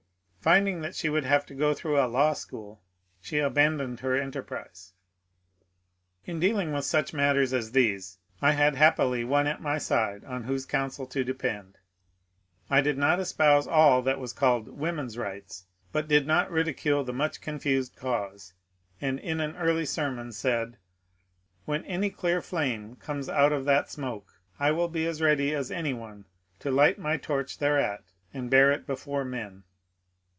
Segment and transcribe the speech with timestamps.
[0.43, 2.81] Finding that she would have to go through a law school,
[3.21, 4.93] she abandoned her enterprise.
[6.25, 10.45] In dealing with such matters as these, I had happily one at my side on
[10.45, 11.77] whose counsel to depend.
[12.71, 17.03] I did not espouse all that was called ^^ Woman's Bights," but did not ridicule
[17.03, 18.55] the much confused cause,
[18.99, 20.75] and in an early sermon said:^^
[21.65, 25.69] When any clear flame comes out of that smoke I will be as ready as
[25.69, 26.25] any one
[26.61, 29.65] to light my torch thereat and bear it before men."